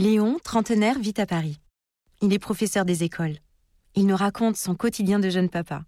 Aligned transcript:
Léon, 0.00 0.38
trentenaire, 0.42 0.98
vit 0.98 1.12
à 1.18 1.26
Paris. 1.26 1.58
Il 2.22 2.32
est 2.32 2.38
professeur 2.38 2.86
des 2.86 3.02
écoles. 3.02 3.36
Il 3.94 4.06
nous 4.06 4.16
raconte 4.16 4.56
son 4.56 4.74
quotidien 4.74 5.18
de 5.18 5.28
jeune 5.28 5.50
papa. 5.50 5.84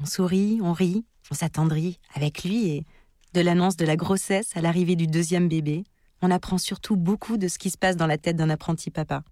On 0.00 0.06
sourit, 0.06 0.60
on 0.62 0.72
rit, 0.72 1.04
on 1.32 1.34
s'attendrit 1.34 1.98
avec 2.14 2.44
lui 2.44 2.68
et 2.68 2.86
de 3.34 3.40
l'annonce 3.40 3.76
de 3.76 3.84
la 3.84 3.96
grossesse 3.96 4.56
à 4.56 4.60
l'arrivée 4.60 4.94
du 4.94 5.08
deuxième 5.08 5.48
bébé, 5.48 5.82
on 6.22 6.30
apprend 6.30 6.56
surtout 6.56 6.94
beaucoup 6.94 7.36
de 7.36 7.48
ce 7.48 7.58
qui 7.58 7.70
se 7.70 7.76
passe 7.76 7.96
dans 7.96 8.06
la 8.06 8.16
tête 8.16 8.36
d'un 8.36 8.48
apprenti 8.48 8.92
papa. 8.92 9.24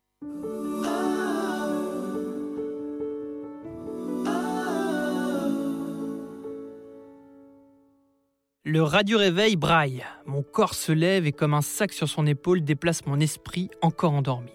Le 8.68 8.82
radio-réveil 8.82 9.54
braille. 9.54 10.02
Mon 10.26 10.42
corps 10.42 10.74
se 10.74 10.90
lève 10.90 11.24
et 11.24 11.30
comme 11.30 11.54
un 11.54 11.62
sac 11.62 11.92
sur 11.92 12.08
son 12.08 12.26
épaule 12.26 12.62
déplace 12.62 13.06
mon 13.06 13.20
esprit 13.20 13.70
encore 13.80 14.12
endormi. 14.12 14.50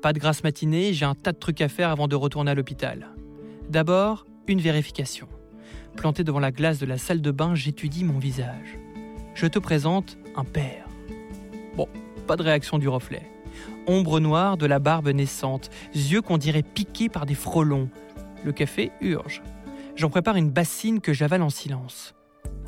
Pas 0.00 0.12
de 0.12 0.20
grasse 0.20 0.44
matinée, 0.44 0.92
j'ai 0.92 1.06
un 1.06 1.16
tas 1.16 1.32
de 1.32 1.38
trucs 1.38 1.60
à 1.60 1.68
faire 1.68 1.90
avant 1.90 2.06
de 2.06 2.14
retourner 2.14 2.52
à 2.52 2.54
l'hôpital. 2.54 3.08
D'abord, 3.68 4.26
une 4.46 4.60
vérification. 4.60 5.26
Planté 5.96 6.22
devant 6.22 6.38
la 6.38 6.52
glace 6.52 6.78
de 6.78 6.86
la 6.86 6.98
salle 6.98 7.20
de 7.20 7.32
bain, 7.32 7.56
j'étudie 7.56 8.04
mon 8.04 8.20
visage. 8.20 8.78
Je 9.34 9.48
te 9.48 9.58
présente 9.58 10.18
un 10.36 10.44
père. 10.44 10.86
Bon, 11.74 11.88
pas 12.28 12.36
de 12.36 12.44
réaction 12.44 12.78
du 12.78 12.86
reflet. 12.86 13.28
Ombre 13.88 14.20
noire 14.20 14.56
de 14.56 14.66
la 14.66 14.78
barbe 14.78 15.08
naissante, 15.08 15.68
yeux 15.96 16.22
qu'on 16.22 16.38
dirait 16.38 16.62
piqués 16.62 17.08
par 17.08 17.26
des 17.26 17.34
frelons. 17.34 17.88
Le 18.44 18.52
café 18.52 18.92
urge. 19.00 19.42
J'en 19.96 20.10
prépare 20.10 20.36
une 20.36 20.50
bassine 20.50 21.00
que 21.00 21.12
j'avale 21.12 21.42
en 21.42 21.50
silence. 21.50 22.14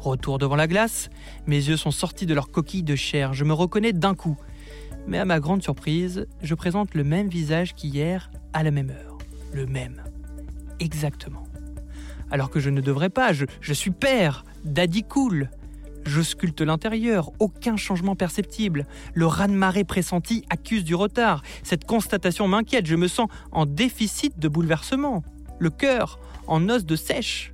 Retour 0.04 0.36
devant 0.36 0.54
la 0.54 0.66
glace, 0.66 1.08
mes 1.46 1.56
yeux 1.56 1.78
sont 1.78 1.90
sortis 1.90 2.26
de 2.26 2.34
leur 2.34 2.50
coquille 2.50 2.82
de 2.82 2.94
chair, 2.94 3.32
je 3.32 3.42
me 3.42 3.54
reconnais 3.54 3.94
d'un 3.94 4.14
coup. 4.14 4.36
Mais 5.06 5.18
à 5.18 5.24
ma 5.24 5.40
grande 5.40 5.62
surprise, 5.62 6.26
je 6.42 6.54
présente 6.54 6.94
le 6.94 7.04
même 7.04 7.28
visage 7.28 7.74
qu'hier 7.74 8.30
à 8.52 8.62
la 8.62 8.70
même 8.70 8.90
heure. 8.90 9.16
Le 9.54 9.64
même. 9.64 10.02
Exactement. 10.78 11.44
Alors 12.30 12.50
que 12.50 12.60
je 12.60 12.68
ne 12.68 12.82
devrais 12.82 13.08
pas, 13.08 13.32
je, 13.32 13.72
suis 13.72 13.92
père, 13.92 14.44
daddy 14.66 15.04
cool. 15.04 15.48
Je 16.04 16.20
sculpte 16.20 16.60
l'intérieur, 16.60 17.32
aucun 17.38 17.78
changement 17.78 18.14
perceptible. 18.14 18.86
Le 19.14 19.24
raz-de-marée 19.24 19.84
pressenti 19.84 20.44
accuse 20.50 20.84
du 20.84 20.94
retard. 20.94 21.42
Cette 21.62 21.86
constatation 21.86 22.46
m'inquiète, 22.46 22.84
je 22.84 22.96
me 22.96 23.08
sens 23.08 23.28
en 23.52 23.64
déficit 23.64 24.38
de 24.38 24.48
bouleversement. 24.48 25.22
Le 25.58 25.70
cœur 25.70 26.18
en 26.46 26.68
os 26.68 26.84
de 26.84 26.94
sèche. 26.94 27.53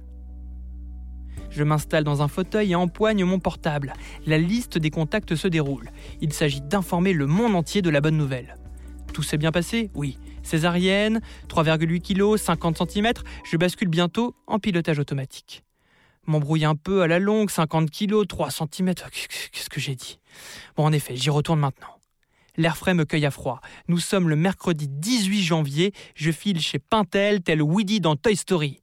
Je 1.50 1.64
m'installe 1.64 2.04
dans 2.04 2.22
un 2.22 2.28
fauteuil 2.28 2.72
et 2.72 2.74
empoigne 2.74 3.24
mon 3.24 3.38
portable. 3.38 3.92
La 4.26 4.38
liste 4.38 4.78
des 4.78 4.90
contacts 4.90 5.34
se 5.34 5.48
déroule. 5.48 5.90
Il 6.20 6.32
s'agit 6.32 6.60
d'informer 6.60 7.12
le 7.12 7.26
monde 7.26 7.54
entier 7.54 7.82
de 7.82 7.90
la 7.90 8.00
bonne 8.00 8.16
nouvelle. 8.16 8.56
Tout 9.12 9.22
s'est 9.22 9.38
bien 9.38 9.52
passé? 9.52 9.90
Oui. 9.94 10.18
Césarienne, 10.42 11.20
3,8 11.48 12.00
kg, 12.00 12.38
50 12.38 12.90
cm, 12.90 13.12
je 13.44 13.56
bascule 13.56 13.88
bientôt 13.88 14.34
en 14.46 14.58
pilotage 14.58 14.98
automatique. 14.98 15.62
M'embrouille 16.27 16.64
un 16.64 16.77
peu 16.77 17.02
à 17.02 17.06
la 17.06 17.18
longue, 17.18 17.50
50 17.50 17.90
kg, 17.90 18.27
3 18.27 18.50
cm. 18.50 18.94
Qu'est-ce 19.52 19.68
que 19.68 19.80
j'ai 19.80 19.94
dit? 19.94 20.18
Bon, 20.77 20.84
en 20.84 20.92
effet, 20.92 21.16
j'y 21.16 21.30
retourne 21.30 21.60
maintenant. 21.60 21.98
L'air 22.56 22.77
frais 22.77 22.94
me 22.94 23.05
cueille 23.05 23.27
à 23.27 23.30
froid. 23.30 23.60
Nous 23.89 23.98
sommes 23.98 24.28
le 24.28 24.36
mercredi 24.36 24.89
18 24.89 25.42
janvier. 25.42 25.92
Je 26.14 26.30
file 26.30 26.60
chez 26.60 26.78
Pintel, 26.78 27.42
tel 27.42 27.62
Woody 27.62 28.00
dans 28.00 28.16
Toy 28.16 28.36
Story. 28.36 28.80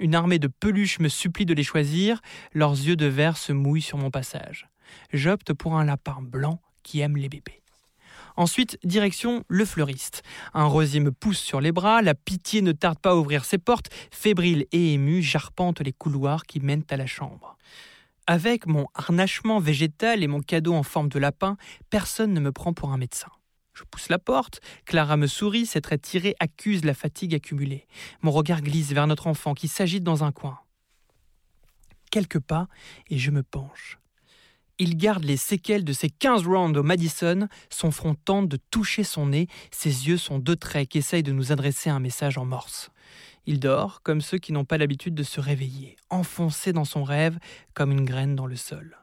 Une 0.00 0.14
armée 0.14 0.38
de 0.38 0.48
peluches 0.48 0.98
me 0.98 1.08
supplie 1.08 1.44
de 1.44 1.52
les 1.52 1.62
choisir, 1.62 2.22
leurs 2.54 2.72
yeux 2.72 2.96
de 2.96 3.04
verre 3.04 3.36
se 3.36 3.52
mouillent 3.52 3.82
sur 3.82 3.98
mon 3.98 4.10
passage. 4.10 4.66
J'opte 5.12 5.52
pour 5.52 5.76
un 5.76 5.84
lapin 5.84 6.18
blanc 6.22 6.58
qui 6.82 7.00
aime 7.00 7.18
les 7.18 7.28
bébés. 7.28 7.62
Ensuite, 8.34 8.78
direction 8.82 9.44
le 9.48 9.66
fleuriste. 9.66 10.22
Un 10.54 10.64
rosier 10.64 11.00
me 11.00 11.12
pousse 11.12 11.38
sur 11.38 11.60
les 11.60 11.70
bras, 11.70 12.00
la 12.00 12.14
pitié 12.14 12.62
ne 12.62 12.72
tarde 12.72 12.98
pas 12.98 13.10
à 13.10 13.16
ouvrir 13.16 13.44
ses 13.44 13.58
portes, 13.58 13.90
fébrile 14.10 14.64
et 14.72 14.94
ému, 14.94 15.20
j'arpente 15.20 15.82
les 15.82 15.92
couloirs 15.92 16.44
qui 16.44 16.60
mènent 16.60 16.84
à 16.88 16.96
la 16.96 17.06
chambre. 17.06 17.58
Avec 18.26 18.66
mon 18.66 18.86
harnachement 18.94 19.60
végétal 19.60 20.22
et 20.22 20.28
mon 20.28 20.40
cadeau 20.40 20.72
en 20.72 20.82
forme 20.82 21.10
de 21.10 21.18
lapin, 21.18 21.58
personne 21.90 22.32
ne 22.32 22.40
me 22.40 22.52
prend 22.52 22.72
pour 22.72 22.90
un 22.90 22.96
médecin. 22.96 23.28
Je 23.74 23.84
pousse 23.84 24.08
la 24.08 24.18
porte, 24.18 24.60
Clara 24.84 25.16
me 25.16 25.26
sourit, 25.26 25.66
ses 25.66 25.80
traits 25.80 26.02
tirés 26.02 26.34
accusent 26.40 26.84
la 26.84 26.94
fatigue 26.94 27.34
accumulée. 27.34 27.86
Mon 28.22 28.30
regard 28.30 28.62
glisse 28.62 28.92
vers 28.92 29.06
notre 29.06 29.26
enfant 29.26 29.54
qui 29.54 29.68
s'agite 29.68 30.04
dans 30.04 30.24
un 30.24 30.32
coin. 30.32 30.58
Quelques 32.10 32.40
pas, 32.40 32.66
et 33.08 33.18
je 33.18 33.30
me 33.30 33.42
penche. 33.42 33.98
Il 34.78 34.96
garde 34.96 35.24
les 35.24 35.36
séquelles 35.36 35.84
de 35.84 35.92
ses 35.92 36.08
15 36.08 36.46
rounds 36.46 36.78
au 36.78 36.82
Madison, 36.82 37.48
son 37.68 37.90
front 37.90 38.14
tente 38.14 38.48
de 38.48 38.58
toucher 38.70 39.04
son 39.04 39.26
nez, 39.26 39.46
ses 39.70 40.08
yeux 40.08 40.16
sont 40.16 40.38
deux 40.38 40.56
traits 40.56 40.88
qui 40.88 40.98
essayent 40.98 41.22
de 41.22 41.32
nous 41.32 41.52
adresser 41.52 41.90
un 41.90 42.00
message 42.00 42.38
en 42.38 42.46
morse. 42.46 42.90
Il 43.46 43.60
dort 43.60 44.02
comme 44.02 44.20
ceux 44.20 44.38
qui 44.38 44.52
n'ont 44.52 44.64
pas 44.64 44.78
l'habitude 44.78 45.14
de 45.14 45.22
se 45.22 45.40
réveiller, 45.40 45.96
enfoncé 46.08 46.72
dans 46.72 46.84
son 46.84 47.04
rêve 47.04 47.38
comme 47.74 47.92
une 47.92 48.04
graine 48.04 48.34
dans 48.34 48.46
le 48.46 48.56
sol. 48.56 48.96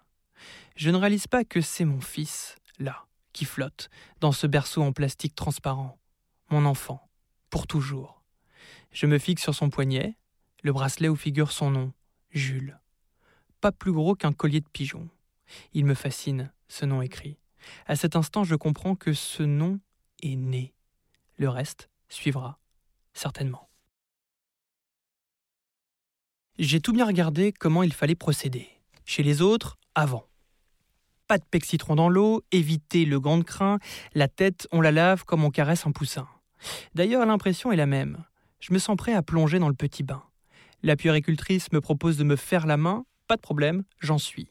Je 0.75 0.89
ne 0.89 0.97
réalise 0.97 1.27
pas 1.27 1.43
que 1.43 1.61
c'est 1.61 1.85
mon 1.85 2.01
fils, 2.01 2.55
là, 2.79 3.06
qui 3.37 3.45
flotte 3.45 3.91
dans 4.19 4.31
ce 4.31 4.47
berceau 4.47 4.81
en 4.81 4.93
plastique 4.93 5.35
transparent. 5.35 5.99
Mon 6.49 6.65
enfant, 6.65 7.07
pour 7.51 7.67
toujours. 7.67 8.23
Je 8.91 9.05
me 9.05 9.19
fixe 9.19 9.43
sur 9.43 9.53
son 9.53 9.69
poignet, 9.69 10.17
le 10.63 10.73
bracelet 10.73 11.07
où 11.07 11.15
figure 11.15 11.51
son 11.51 11.69
nom, 11.69 11.93
Jules. 12.31 12.79
Pas 13.61 13.71
plus 13.71 13.91
gros 13.91 14.15
qu'un 14.15 14.33
collier 14.33 14.59
de 14.59 14.67
pigeon. 14.67 15.07
Il 15.73 15.85
me 15.85 15.93
fascine, 15.93 16.51
ce 16.67 16.85
nom 16.85 17.03
écrit. 17.03 17.37
À 17.85 17.95
cet 17.95 18.15
instant, 18.15 18.43
je 18.43 18.55
comprends 18.55 18.95
que 18.95 19.13
ce 19.13 19.43
nom 19.43 19.79
est 20.23 20.35
né. 20.35 20.73
Le 21.35 21.47
reste 21.47 21.91
suivra, 22.09 22.57
certainement. 23.13 23.69
J'ai 26.57 26.81
tout 26.81 26.91
bien 26.91 27.05
regardé 27.05 27.51
comment 27.51 27.83
il 27.83 27.93
fallait 27.93 28.15
procéder. 28.15 28.67
Chez 29.05 29.21
les 29.21 29.43
autres, 29.43 29.77
avant 29.93 30.27
pas 31.27 31.37
de 31.37 31.43
pexitron 31.43 31.95
dans 31.95 32.09
l'eau, 32.09 32.43
éviter 32.51 33.05
le 33.05 33.19
gant 33.19 33.37
de 33.37 33.43
crin, 33.43 33.79
la 34.13 34.27
tête, 34.27 34.67
on 34.71 34.81
la 34.81 34.91
lave 34.91 35.25
comme 35.25 35.43
on 35.43 35.51
caresse 35.51 35.85
un 35.85 35.91
poussin. 35.91 36.27
D'ailleurs, 36.95 37.25
l'impression 37.25 37.71
est 37.71 37.77
la 37.77 37.85
même. 37.85 38.23
Je 38.59 38.73
me 38.73 38.79
sens 38.79 38.95
prêt 38.97 39.13
à 39.13 39.21
plonger 39.21 39.59
dans 39.59 39.69
le 39.69 39.75
petit 39.75 40.03
bain. 40.03 40.23
La 40.83 40.95
puéricultrice 40.95 41.71
me 41.71 41.81
propose 41.81 42.17
de 42.17 42.23
me 42.23 42.35
faire 42.35 42.65
la 42.65 42.77
main, 42.77 43.05
pas 43.27 43.35
de 43.35 43.41
problème, 43.41 43.83
j'en 43.99 44.17
suis. 44.17 44.49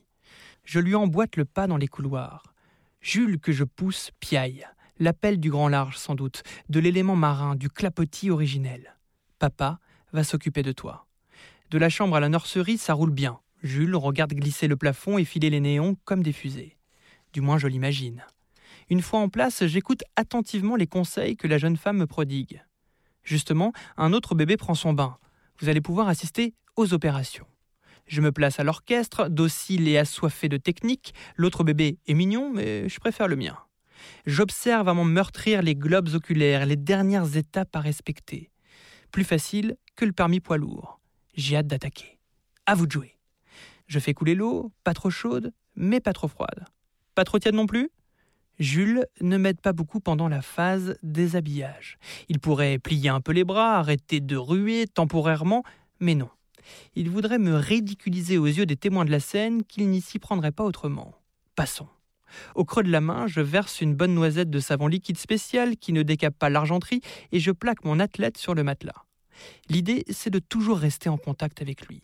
Je 0.64 0.80
lui 0.80 0.94
emboîte 0.94 1.36
le 1.36 1.44
pas 1.44 1.66
dans 1.66 1.76
les 1.76 1.88
couloirs. 1.88 2.54
Jules 3.00 3.38
que 3.38 3.52
je 3.52 3.64
pousse 3.64 4.10
piaille. 4.20 4.66
L'appel 4.98 5.38
du 5.38 5.50
grand 5.50 5.68
large 5.68 5.96
sans 5.96 6.14
doute, 6.14 6.42
de 6.68 6.80
l'élément 6.80 7.16
marin, 7.16 7.54
du 7.54 7.68
clapotis 7.68 8.30
originel. 8.30 8.96
Papa 9.38 9.78
va 10.12 10.24
s'occuper 10.24 10.62
de 10.62 10.72
toi. 10.72 11.06
De 11.70 11.78
la 11.78 11.88
chambre 11.88 12.16
à 12.16 12.20
la 12.20 12.28
nurserie, 12.28 12.78
ça 12.78 12.94
roule 12.94 13.10
bien. 13.10 13.38
Jules 13.62 13.96
regarde 13.96 14.34
glisser 14.34 14.68
le 14.68 14.76
plafond 14.76 15.18
et 15.18 15.24
filer 15.24 15.50
les 15.50 15.60
néons 15.60 15.96
comme 16.04 16.22
des 16.22 16.32
fusées. 16.32 16.76
Du 17.32 17.40
moins 17.40 17.58
je 17.58 17.68
l'imagine. 17.68 18.24
Une 18.88 19.02
fois 19.02 19.20
en 19.20 19.28
place, 19.28 19.66
j'écoute 19.66 20.04
attentivement 20.14 20.76
les 20.76 20.86
conseils 20.86 21.36
que 21.36 21.48
la 21.48 21.58
jeune 21.58 21.76
femme 21.76 21.98
me 21.98 22.06
prodigue. 22.06 22.62
Justement, 23.24 23.72
un 23.96 24.12
autre 24.12 24.34
bébé 24.34 24.56
prend 24.56 24.74
son 24.74 24.92
bain. 24.92 25.18
Vous 25.58 25.68
allez 25.68 25.80
pouvoir 25.80 26.08
assister 26.08 26.54
aux 26.76 26.94
opérations. 26.94 27.46
Je 28.06 28.20
me 28.20 28.30
place 28.30 28.60
à 28.60 28.64
l'orchestre, 28.64 29.28
docile 29.28 29.88
et 29.88 29.98
assoiffé 29.98 30.48
de 30.48 30.58
technique. 30.58 31.12
L'autre 31.34 31.64
bébé 31.64 31.98
est 32.06 32.14
mignon, 32.14 32.52
mais 32.54 32.88
je 32.88 33.00
préfère 33.00 33.26
le 33.26 33.34
mien. 33.34 33.58
J'observe 34.26 34.88
à 34.88 34.94
mon 34.94 35.04
meurtrir 35.04 35.62
les 35.62 35.74
globes 35.74 36.14
oculaires, 36.14 36.66
les 36.66 36.76
dernières 36.76 37.36
étapes 37.36 37.74
à 37.74 37.80
respecter. 37.80 38.52
Plus 39.10 39.24
facile 39.24 39.76
que 39.96 40.04
le 40.04 40.12
permis 40.12 40.40
poids 40.40 40.58
lourd. 40.58 41.00
J'ai 41.34 41.56
hâte 41.56 41.66
d'attaquer. 41.66 42.18
À 42.66 42.74
vous 42.74 42.86
de 42.86 42.92
jouer. 42.92 43.15
Je 43.86 43.98
fais 43.98 44.14
couler 44.14 44.34
l'eau, 44.34 44.72
pas 44.84 44.94
trop 44.94 45.10
chaude, 45.10 45.52
mais 45.74 46.00
pas 46.00 46.12
trop 46.12 46.28
froide. 46.28 46.64
Pas 47.14 47.24
trop 47.24 47.38
tiède 47.38 47.54
non 47.54 47.66
plus? 47.66 47.90
Jules 48.58 49.06
ne 49.20 49.36
m'aide 49.36 49.60
pas 49.60 49.72
beaucoup 49.72 50.00
pendant 50.00 50.28
la 50.28 50.40
phase 50.40 50.96
déshabillage. 51.02 51.98
Il 52.28 52.40
pourrait 52.40 52.78
plier 52.78 53.10
un 53.10 53.20
peu 53.20 53.32
les 53.32 53.44
bras, 53.44 53.76
arrêter 53.76 54.20
de 54.20 54.36
ruer 54.36 54.86
temporairement, 54.86 55.62
mais 56.00 56.14
non. 56.14 56.30
Il 56.94 57.10
voudrait 57.10 57.38
me 57.38 57.54
ridiculiser 57.54 58.38
aux 58.38 58.46
yeux 58.46 58.66
des 58.66 58.76
témoins 58.76 59.04
de 59.04 59.10
la 59.10 59.20
scène 59.20 59.62
qu'il 59.62 59.88
n'y 59.88 60.00
s'y 60.00 60.18
prendrait 60.18 60.52
pas 60.52 60.64
autrement. 60.64 61.14
Passons. 61.54 61.88
Au 62.54 62.64
creux 62.64 62.82
de 62.82 62.90
la 62.90 63.00
main, 63.00 63.26
je 63.26 63.40
verse 63.40 63.80
une 63.80 63.94
bonne 63.94 64.14
noisette 64.14 64.50
de 64.50 64.58
savon 64.58 64.88
liquide 64.88 65.18
spécial 65.18 65.76
qui 65.76 65.92
ne 65.92 66.02
décape 66.02 66.36
pas 66.36 66.50
l'argenterie 66.50 67.02
et 67.32 67.40
je 67.40 67.52
plaque 67.52 67.84
mon 67.84 68.00
athlète 68.00 68.36
sur 68.36 68.54
le 68.54 68.64
matelas. 68.64 69.04
L'idée, 69.68 70.04
c'est 70.10 70.30
de 70.30 70.38
toujours 70.38 70.78
rester 70.78 71.08
en 71.08 71.18
contact 71.18 71.62
avec 71.62 71.86
lui. 71.86 72.02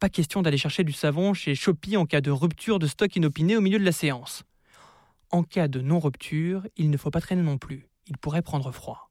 Pas 0.00 0.08
question 0.08 0.42
d'aller 0.42 0.58
chercher 0.58 0.84
du 0.84 0.92
savon 0.92 1.34
chez 1.34 1.56
Shopee 1.56 1.96
en 1.96 2.06
cas 2.06 2.20
de 2.20 2.30
rupture 2.30 2.78
de 2.78 2.86
stock 2.86 3.16
inopiné 3.16 3.56
au 3.56 3.60
milieu 3.60 3.80
de 3.80 3.84
la 3.84 3.90
séance. 3.90 4.44
En 5.30 5.42
cas 5.42 5.66
de 5.66 5.80
non-rupture, 5.80 6.62
il 6.76 6.90
ne 6.90 6.96
faut 6.96 7.10
pas 7.10 7.20
traîner 7.20 7.42
non 7.42 7.58
plus. 7.58 7.88
Il 8.06 8.16
pourrait 8.16 8.42
prendre 8.42 8.70
froid. 8.70 9.10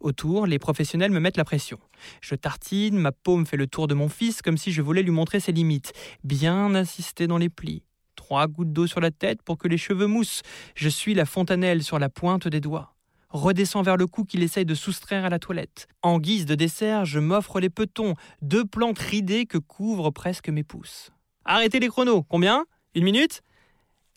Autour, 0.00 0.46
les 0.46 0.58
professionnels 0.58 1.12
me 1.12 1.20
mettent 1.20 1.36
la 1.36 1.44
pression. 1.44 1.78
Je 2.20 2.34
tartine, 2.34 2.98
ma 2.98 3.12
paume 3.12 3.46
fait 3.46 3.56
le 3.56 3.68
tour 3.68 3.86
de 3.86 3.94
mon 3.94 4.08
fils 4.08 4.42
comme 4.42 4.58
si 4.58 4.72
je 4.72 4.82
voulais 4.82 5.04
lui 5.04 5.12
montrer 5.12 5.38
ses 5.38 5.52
limites. 5.52 5.92
Bien 6.24 6.74
insister 6.74 7.28
dans 7.28 7.38
les 7.38 7.48
plis. 7.48 7.84
Trois 8.16 8.48
gouttes 8.48 8.72
d'eau 8.72 8.88
sur 8.88 9.00
la 9.00 9.12
tête 9.12 9.42
pour 9.42 9.58
que 9.58 9.68
les 9.68 9.78
cheveux 9.78 10.08
moussent. 10.08 10.42
Je 10.74 10.88
suis 10.88 11.14
la 11.14 11.24
fontanelle 11.24 11.84
sur 11.84 12.00
la 12.00 12.08
pointe 12.08 12.48
des 12.48 12.60
doigts. 12.60 12.95
Redescends 13.36 13.82
vers 13.82 13.98
le 13.98 14.06
cou 14.06 14.24
qu'il 14.24 14.42
essaye 14.42 14.64
de 14.64 14.74
soustraire 14.74 15.26
à 15.26 15.28
la 15.28 15.38
toilette. 15.38 15.88
En 16.00 16.18
guise 16.18 16.46
de 16.46 16.54
dessert, 16.54 17.04
je 17.04 17.18
m'offre 17.18 17.60
les 17.60 17.68
petons, 17.68 18.14
deux 18.40 18.64
plantes 18.64 18.98
ridées 18.98 19.44
que 19.44 19.58
couvrent 19.58 20.10
presque 20.10 20.48
mes 20.48 20.62
pouces. 20.62 21.10
Arrêtez 21.44 21.78
les 21.78 21.88
chronos. 21.88 22.22
Combien? 22.22 22.64
Une 22.94 23.04
minute? 23.04 23.42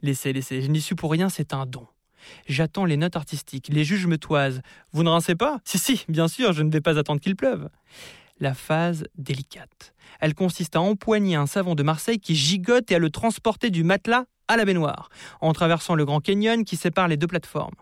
Laissez, 0.01 0.31
laissez, 0.31 0.61
je 0.61 0.67
n'y 0.67 0.79
suis 0.79 0.95
pour 0.95 1.11
rien, 1.11 1.27
c'est 1.27 1.53
un 1.53 1.65
don. 1.65 1.85
J'attends 2.47 2.85
les 2.85 2.95
notes 2.95 3.17
artistiques, 3.17 3.67
les 3.69 3.83
juges 3.83 4.07
me 4.07 4.17
toisent. 4.17 4.61
Vous 4.93 5.03
ne 5.03 5.09
rincez 5.09 5.35
pas? 5.35 5.59
Si, 5.65 5.77
si, 5.77 6.05
bien 6.07 6.29
sûr, 6.29 6.53
je 6.53 6.63
ne 6.63 6.71
vais 6.71 6.79
pas 6.79 6.97
attendre 6.97 7.19
qu'il 7.19 7.35
pleuve. 7.35 7.67
La 8.39 8.53
phase 8.53 9.03
délicate. 9.15 9.93
Elle 10.21 10.33
consiste 10.33 10.77
à 10.77 10.81
empoigner 10.81 11.35
un 11.35 11.45
savon 11.45 11.75
de 11.75 11.83
Marseille 11.83 12.19
qui 12.19 12.35
gigote 12.35 12.89
et 12.89 12.95
à 12.95 12.99
le 12.99 13.09
transporter 13.09 13.69
du 13.69 13.83
matelas 13.83 14.23
à 14.47 14.55
la 14.55 14.63
baignoire, 14.63 15.09
en 15.41 15.51
traversant 15.51 15.95
le 15.95 16.05
Grand 16.05 16.21
Canyon 16.21 16.63
qui 16.63 16.77
sépare 16.77 17.09
les 17.09 17.17
deux 17.17 17.27
plateformes. 17.27 17.75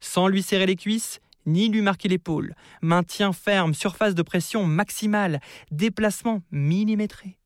Sans 0.00 0.28
lui 0.28 0.42
serrer 0.42 0.66
les 0.66 0.76
cuisses, 0.76 1.20
ni 1.46 1.68
lui 1.68 1.82
marquer 1.82 2.08
l'épaule. 2.08 2.54
Maintien 2.82 3.32
ferme, 3.32 3.74
surface 3.74 4.14
de 4.14 4.22
pression 4.22 4.64
maximale, 4.64 5.40
déplacement 5.70 6.42
millimétré. 6.50 7.38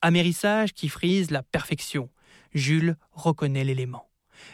Amérissage 0.00 0.72
qui 0.72 0.88
frise 0.88 1.30
la 1.30 1.42
perfection. 1.42 2.08
Jules 2.54 2.96
reconnaît 3.12 3.64
l'élément. 3.64 4.08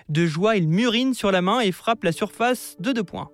De 0.09 0.27
joie, 0.27 0.57
il 0.57 0.69
murine 0.69 1.15
sur 1.15 1.31
la 1.31 1.43
main 1.43 1.61
et 1.61 1.73
frappe 1.73 2.05
la 2.05 2.13
surface 2.13 2.77
de 2.79 2.93
deux 2.93 3.05
points. 3.05 3.31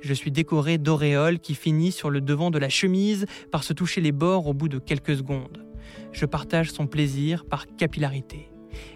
Je 0.00 0.12
suis 0.12 0.30
décoré 0.30 0.76
d'auréoles 0.76 1.38
qui 1.38 1.54
finissent 1.54 1.96
sur 1.96 2.10
le 2.10 2.20
devant 2.20 2.50
de 2.50 2.58
la 2.58 2.68
chemise 2.68 3.26
par 3.50 3.64
se 3.64 3.72
toucher 3.72 4.00
les 4.00 4.12
bords 4.12 4.46
au 4.46 4.54
bout 4.54 4.68
de 4.68 4.78
quelques 4.78 5.16
secondes. 5.16 5.64
Je 6.12 6.26
partage 6.26 6.72
son 6.72 6.86
plaisir 6.86 7.44
par 7.46 7.66
capillarité. 7.76 8.50